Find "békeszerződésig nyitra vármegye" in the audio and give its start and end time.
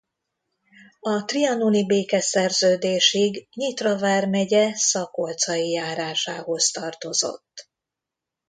1.85-4.73